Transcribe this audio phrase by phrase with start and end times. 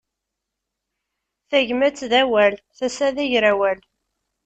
[1.49, 3.79] Tagmat d awal, tasa d agrawal.